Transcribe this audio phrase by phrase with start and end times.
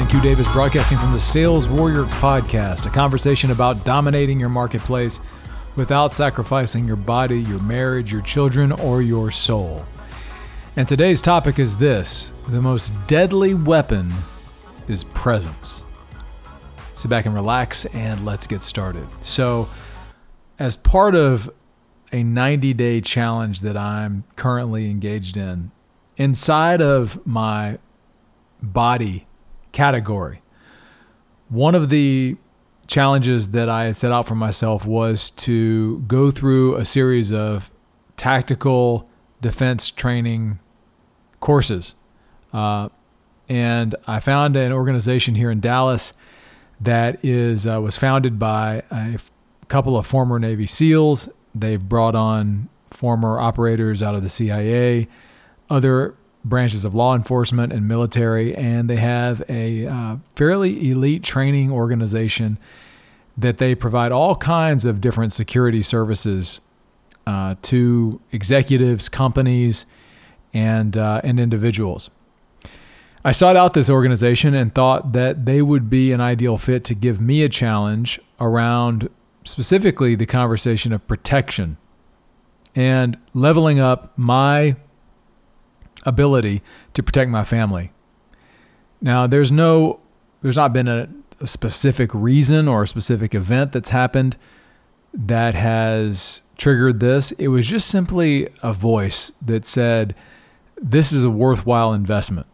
[0.00, 0.20] Brian Q.
[0.22, 5.20] Davis broadcasting from the Sales Warrior Podcast, a conversation about dominating your marketplace
[5.76, 9.84] without sacrificing your body, your marriage, your children, or your soul.
[10.76, 14.10] And today's topic is this the most deadly weapon
[14.88, 15.84] is presence.
[16.94, 19.06] Sit back and relax, and let's get started.
[19.20, 19.68] So,
[20.58, 21.50] as part of
[22.10, 25.72] a 90 day challenge that I'm currently engaged in,
[26.16, 27.76] inside of my
[28.62, 29.26] body
[29.72, 30.42] category.
[31.48, 32.36] One of the
[32.86, 37.70] challenges that I had set out for myself was to go through a series of
[38.16, 39.08] tactical
[39.40, 40.58] defense training
[41.38, 41.94] courses.
[42.52, 42.88] Uh,
[43.48, 46.12] and I found an organization here in Dallas
[46.80, 49.30] that is uh, was founded by a f-
[49.68, 51.28] couple of former Navy SEALs.
[51.54, 55.08] They've brought on former operators out of the CIA,
[55.68, 61.70] other branches of law enforcement and military, and they have a uh, fairly elite training
[61.70, 62.58] organization
[63.36, 66.60] that they provide all kinds of different security services
[67.26, 69.86] uh, to executives, companies,
[70.52, 72.10] and uh, and individuals.
[73.24, 76.94] I sought out this organization and thought that they would be an ideal fit to
[76.94, 79.10] give me a challenge around
[79.44, 81.76] specifically the conversation of protection
[82.74, 84.76] and leveling up my
[86.04, 86.62] ability
[86.94, 87.92] to protect my family.
[89.00, 90.00] Now, there's no,
[90.42, 91.08] there's not been a,
[91.40, 94.36] a specific reason or a specific event that's happened
[95.12, 97.32] that has triggered this.
[97.32, 100.14] It was just simply a voice that said,
[100.80, 102.46] This is a worthwhile investment.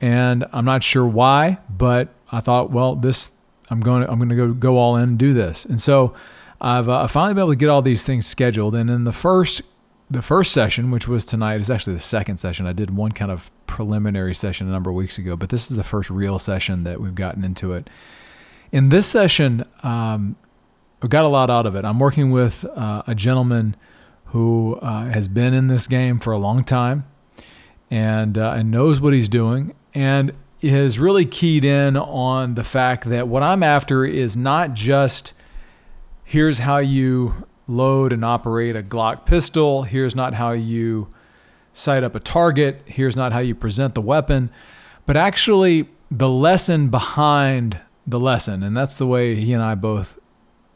[0.00, 3.32] And I'm not sure why, but I thought, well, this
[3.68, 5.64] I'm going to I'm going to go go all in and do this.
[5.64, 6.14] And so
[6.60, 8.74] I've uh, finally been able to get all these things scheduled.
[8.74, 9.62] And in the first
[10.10, 12.66] the first session, which was tonight, is actually the second session.
[12.66, 15.76] I did one kind of preliminary session a number of weeks ago, but this is
[15.76, 17.88] the first real session that we've gotten into it.
[18.72, 20.36] In this session, um,
[21.02, 21.84] I got a lot out of it.
[21.84, 23.76] I'm working with uh, a gentleman
[24.26, 27.04] who uh, has been in this game for a long time
[27.90, 30.32] and uh, and knows what he's doing and
[30.62, 35.32] has really keyed in on the fact that what I'm after is not just
[36.22, 39.82] here's how you load and operate a Glock pistol.
[39.82, 41.08] Here's not how you
[41.72, 42.82] sight up a target.
[42.86, 44.50] Here's not how you present the weapon,
[45.06, 48.62] but actually the lesson behind the lesson.
[48.62, 50.18] And that's the way he and I both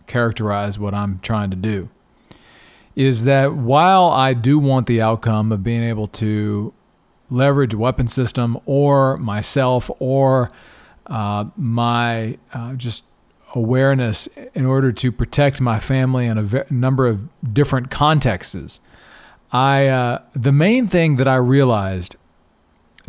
[0.06, 1.88] characterize what I'm trying to do.
[2.94, 6.72] Is that while I do want the outcome of being able to
[7.28, 10.50] leverage a weapon system or myself or
[11.06, 13.04] uh, my uh, just
[13.54, 18.80] awareness in order to protect my family in a number of different contexts.
[19.52, 22.16] I uh, the main thing that I realized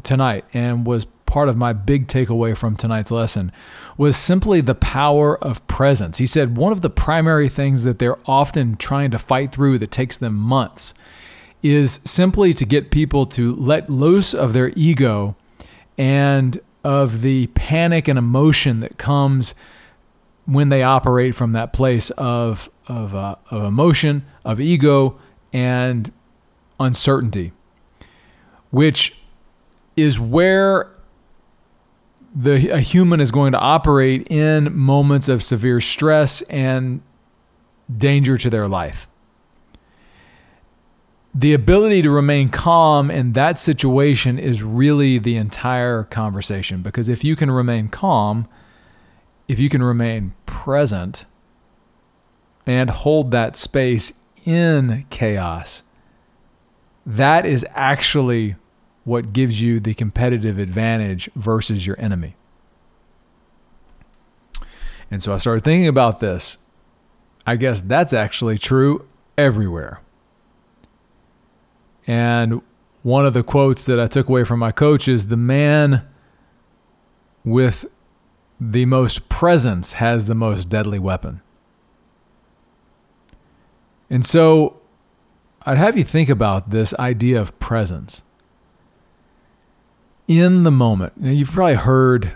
[0.03, 3.51] tonight and was part of my big takeaway from tonight's lesson
[3.97, 6.17] was simply the power of presence.
[6.17, 9.91] He said one of the primary things that they're often trying to fight through that
[9.91, 10.93] takes them months
[11.63, 15.35] is simply to get people to let loose of their ego
[15.97, 19.55] and of the panic and emotion that comes
[20.45, 25.19] when they operate from that place of of, uh, of emotion, of ego,
[25.51, 26.11] and
[26.79, 27.51] uncertainty,
[28.69, 29.17] which
[29.95, 30.91] is where
[32.35, 37.01] the a human is going to operate in moments of severe stress and
[37.97, 39.07] danger to their life.
[41.33, 47.23] The ability to remain calm in that situation is really the entire conversation because if
[47.23, 48.47] you can remain calm,
[49.47, 51.25] if you can remain present
[52.65, 55.83] and hold that space in chaos,
[57.05, 58.55] that is actually
[59.03, 62.35] what gives you the competitive advantage versus your enemy.
[65.11, 66.57] And so I started thinking about this.
[67.45, 70.01] I guess that's actually true everywhere.
[72.07, 72.61] And
[73.03, 76.07] one of the quotes that I took away from my coach is the man
[77.43, 77.85] with
[78.59, 81.41] the most presence has the most deadly weapon.
[84.09, 84.79] And so
[85.65, 88.23] I'd have you think about this idea of presence
[90.27, 91.17] in the moment.
[91.17, 92.35] Now, you've probably heard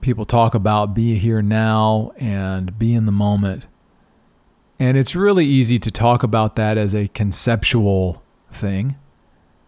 [0.00, 3.66] people talk about be here now and be in the moment.
[4.78, 8.96] And it's really easy to talk about that as a conceptual thing,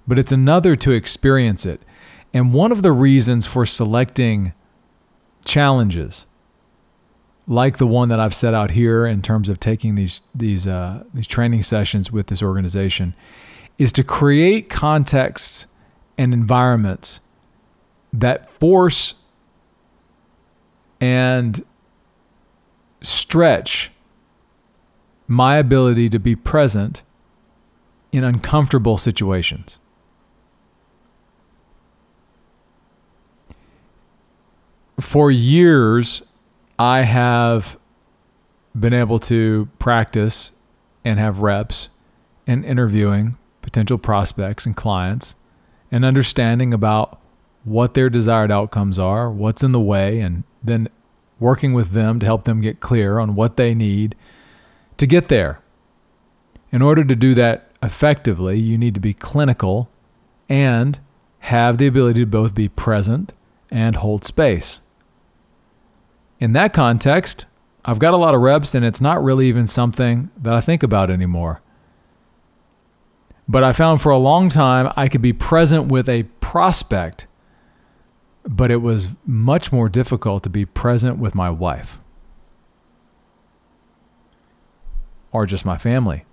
[0.06, 1.80] but it's another to experience it.
[2.34, 4.52] And one of the reasons for selecting
[5.46, 6.26] challenges
[7.48, 11.04] like the one that I've set out here in terms of taking these these uh,
[11.14, 13.14] these training sessions with this organization
[13.78, 15.66] is to create contexts
[16.18, 17.20] and environments
[18.12, 19.14] that force
[21.00, 21.64] and
[23.02, 23.92] stretch
[25.28, 27.02] my ability to be present
[28.12, 29.78] in uncomfortable situations.
[35.06, 36.24] For years,
[36.80, 37.78] I have
[38.78, 40.50] been able to practice
[41.04, 41.90] and have reps
[42.44, 45.36] in interviewing potential prospects and clients
[45.92, 47.20] and understanding about
[47.62, 50.88] what their desired outcomes are, what's in the way, and then
[51.38, 54.16] working with them to help them get clear on what they need
[54.96, 55.62] to get there.
[56.72, 59.88] In order to do that effectively, you need to be clinical
[60.48, 60.98] and
[61.38, 63.32] have the ability to both be present
[63.70, 64.80] and hold space.
[66.38, 67.46] In that context,
[67.84, 70.82] I've got a lot of reps and it's not really even something that I think
[70.82, 71.62] about anymore.
[73.48, 77.26] But I found for a long time I could be present with a prospect,
[78.44, 82.00] but it was much more difficult to be present with my wife
[85.30, 86.24] or just my family.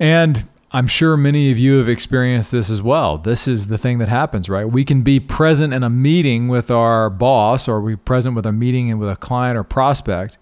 [0.00, 3.16] And I'm sure many of you have experienced this as well.
[3.16, 4.64] This is the thing that happens, right?
[4.64, 8.50] We can be present in a meeting with our boss or we present with a
[8.50, 10.36] meeting and with a client or prospect.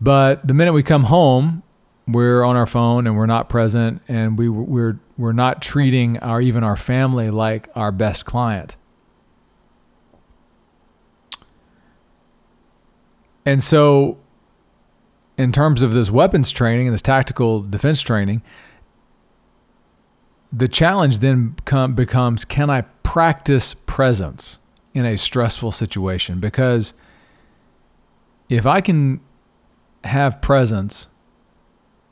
[0.00, 1.62] But the minute we come home,
[2.08, 6.40] we're on our phone and we're not present and we we're we're not treating our
[6.40, 8.74] even our family like our best client.
[13.44, 14.18] And so
[15.38, 18.42] in terms of this weapons training and this tactical defense training,
[20.52, 24.58] the challenge then come, becomes can I practice presence
[24.94, 26.40] in a stressful situation?
[26.40, 26.94] Because
[28.48, 29.20] if I can
[30.04, 31.08] have presence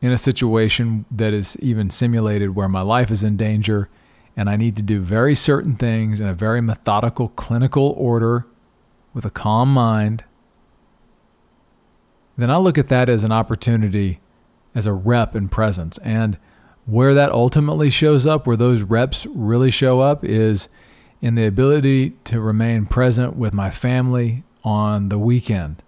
[0.00, 3.88] in a situation that is even simulated where my life is in danger
[4.36, 8.44] and I need to do very certain things in a very methodical, clinical order
[9.14, 10.25] with a calm mind,
[12.36, 14.20] then I look at that as an opportunity,
[14.75, 15.98] as a rep in presence.
[15.98, 16.36] And
[16.86, 20.69] where that ultimately shows up, where those reps really show up, is
[21.20, 25.82] in the ability to remain present with my family on the weekend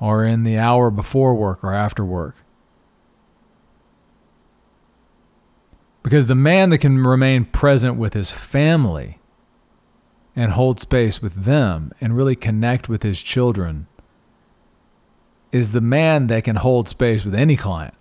[0.00, 2.36] or in the hour before work or after work.
[6.02, 9.18] Because the man that can remain present with his family
[10.34, 13.86] and hold space with them and really connect with his children
[15.50, 17.94] is the man that can hold space with any client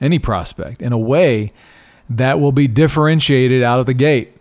[0.00, 1.52] any prospect in a way
[2.08, 4.34] that will be differentiated out of the gate.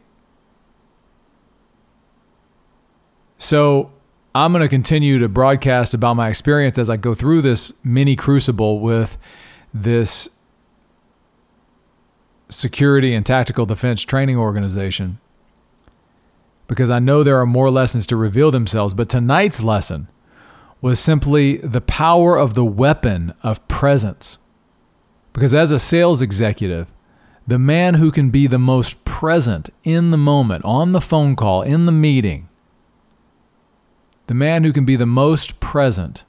[3.37, 3.93] So,
[4.35, 8.15] I'm going to continue to broadcast about my experience as I go through this mini
[8.15, 9.17] crucible with
[9.73, 10.29] this
[12.49, 15.19] security and tactical defense training organization
[16.69, 18.93] because I know there are more lessons to reveal themselves.
[18.93, 20.07] But tonight's lesson
[20.81, 24.37] was simply the power of the weapon of presence.
[25.33, 26.87] Because as a sales executive,
[27.47, 31.61] the man who can be the most present in the moment, on the phone call,
[31.61, 32.47] in the meeting,
[34.27, 36.23] the man who can be the most present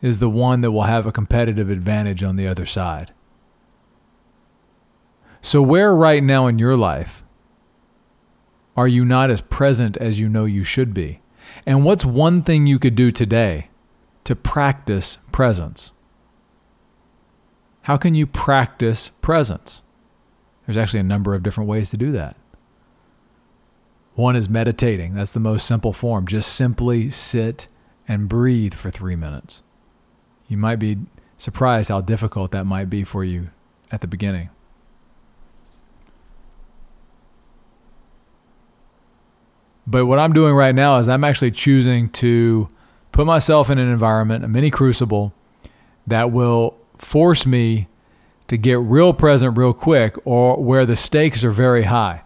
[0.00, 3.12] is the one that will have a competitive advantage on the other side.
[5.40, 7.24] So, where right now in your life
[8.76, 11.20] are you not as present as you know you should be?
[11.66, 13.68] And what's one thing you could do today
[14.24, 15.92] to practice presence?
[17.82, 19.82] How can you practice presence?
[20.66, 22.36] There's actually a number of different ways to do that.
[24.14, 25.14] One is meditating.
[25.14, 26.26] That's the most simple form.
[26.26, 27.66] Just simply sit
[28.06, 29.62] and breathe for three minutes.
[30.48, 30.98] You might be
[31.36, 33.50] surprised how difficult that might be for you
[33.90, 34.50] at the beginning.
[39.86, 42.68] But what I'm doing right now is I'm actually choosing to
[43.10, 45.34] put myself in an environment, a mini crucible,
[46.06, 47.88] that will force me
[48.48, 52.22] to get real present real quick or where the stakes are very high.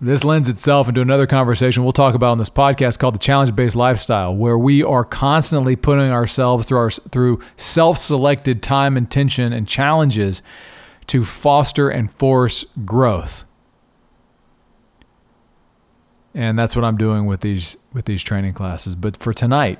[0.00, 3.56] This lends itself into another conversation we'll talk about on this podcast called the challenge
[3.56, 9.54] based lifestyle, where we are constantly putting ourselves through our through self-selected time and tension
[9.54, 10.42] and challenges
[11.06, 13.48] to foster and force growth.
[16.34, 18.94] And that's what I'm doing with these with these training classes.
[18.94, 19.78] But for tonight,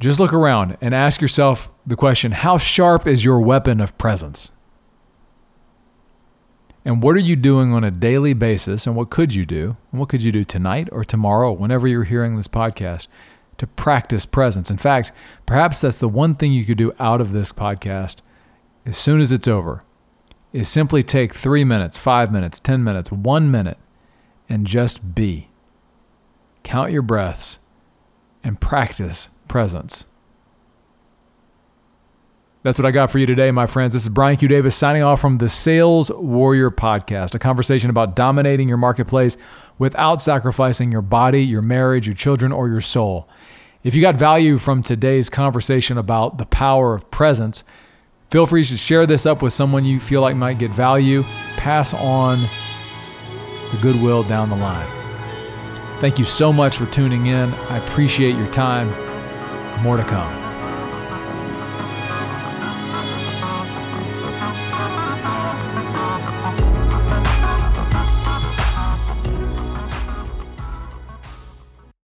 [0.00, 4.50] just look around and ask yourself the question how sharp is your weapon of presence?
[6.84, 8.86] And what are you doing on a daily basis?
[8.86, 9.76] And what could you do?
[9.92, 13.06] And what could you do tonight or tomorrow, whenever you're hearing this podcast,
[13.58, 14.70] to practice presence?
[14.70, 15.12] In fact,
[15.44, 18.22] perhaps that's the one thing you could do out of this podcast
[18.86, 19.82] as soon as it's over.
[20.52, 23.78] is simply take three minutes, five minutes, 10 minutes, one minute,
[24.48, 25.50] and just be.
[26.64, 27.60] Count your breaths
[28.42, 30.06] and practice presence.
[32.62, 33.94] That's what I got for you today, my friends.
[33.94, 34.46] This is Brian Q.
[34.46, 39.38] Davis signing off from the Sales Warrior Podcast, a conversation about dominating your marketplace
[39.78, 43.26] without sacrificing your body, your marriage, your children, or your soul.
[43.82, 47.64] If you got value from today's conversation about the power of presence,
[48.28, 51.22] feel free to share this up with someone you feel like might get value.
[51.56, 54.99] Pass on the goodwill down the line.
[56.00, 57.52] Thank you so much for tuning in.
[57.54, 58.88] I appreciate your time.
[59.82, 60.49] More to come.